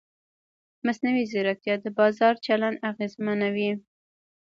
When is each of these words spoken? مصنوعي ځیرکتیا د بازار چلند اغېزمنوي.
مصنوعي 0.85 1.23
ځیرکتیا 1.31 1.75
د 1.81 1.85
بازار 1.99 2.33
چلند 2.45 2.77
اغېزمنوي. 2.89 3.71